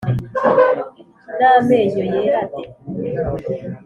[1.37, 2.63] N'amenyo yera de